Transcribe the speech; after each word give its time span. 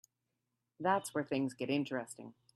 That's 0.79 1.13
where 1.13 1.23
things 1.23 1.53
get 1.53 1.69
interesting. 1.69 2.33